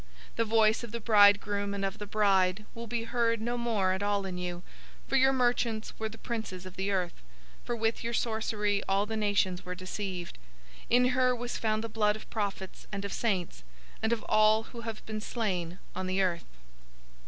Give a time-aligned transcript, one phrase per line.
[0.35, 4.01] The voice of the bridegroom and of the bride will be heard no more at
[4.01, 4.63] all in you;
[5.07, 7.13] for your merchants were the princes of the earth;
[7.65, 10.39] for with your sorcery all the nations were deceived.
[10.89, 13.61] 018:024 In her was found the blood of prophets and of saints,
[14.01, 16.45] and of all who have been slain on the earth."